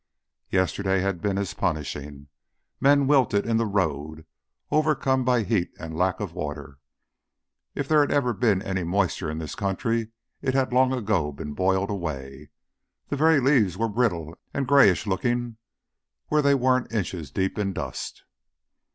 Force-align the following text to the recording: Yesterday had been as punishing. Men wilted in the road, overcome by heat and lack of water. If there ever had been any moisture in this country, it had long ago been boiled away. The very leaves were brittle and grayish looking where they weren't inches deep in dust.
Yesterday 0.49 1.01
had 1.01 1.21
been 1.21 1.37
as 1.37 1.53
punishing. 1.53 2.27
Men 2.79 3.05
wilted 3.05 3.45
in 3.45 3.57
the 3.57 3.67
road, 3.67 4.25
overcome 4.71 5.23
by 5.23 5.43
heat 5.43 5.69
and 5.79 5.95
lack 5.95 6.19
of 6.19 6.33
water. 6.33 6.79
If 7.75 7.87
there 7.87 8.01
ever 8.11 8.33
had 8.33 8.39
been 8.39 8.63
any 8.63 8.83
moisture 8.83 9.29
in 9.29 9.37
this 9.37 9.53
country, 9.53 10.07
it 10.41 10.55
had 10.55 10.73
long 10.73 10.91
ago 10.91 11.31
been 11.31 11.53
boiled 11.53 11.91
away. 11.91 12.49
The 13.09 13.15
very 13.15 13.39
leaves 13.39 13.77
were 13.77 13.89
brittle 13.89 14.35
and 14.55 14.67
grayish 14.67 15.05
looking 15.05 15.57
where 16.29 16.41
they 16.41 16.55
weren't 16.55 16.91
inches 16.91 17.29
deep 17.29 17.59
in 17.59 17.71
dust. 17.71 18.23